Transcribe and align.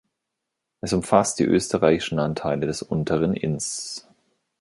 Es 0.81 0.93
umfasst 0.93 1.37
die 1.37 1.43
österreichischen 1.43 2.17
Anteile 2.17 2.65
des 2.65 2.81
Unteren 2.81 3.35
Inns. 3.35 4.07